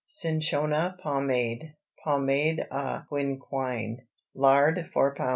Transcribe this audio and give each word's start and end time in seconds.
CINCHONA 0.09 0.97
POMADE 1.03 1.75
(POMADE 2.03 2.65
À 2.71 3.05
QUINQUINE). 3.07 3.99
Lard 4.33 4.89
4 4.91 5.13
lb. 5.15 5.29